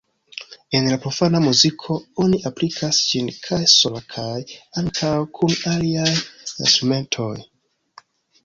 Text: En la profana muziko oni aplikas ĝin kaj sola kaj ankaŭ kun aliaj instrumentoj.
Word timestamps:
En 0.77 0.85
la 0.91 0.95
profana 1.01 1.41
muziko 1.43 1.97
oni 2.23 2.39
aplikas 2.51 3.01
ĝin 3.09 3.29
kaj 3.49 3.59
sola 3.75 4.03
kaj 4.15 4.41
ankaŭ 4.83 5.13
kun 5.41 5.55
aliaj 5.75 6.11
instrumentoj. 6.17 7.33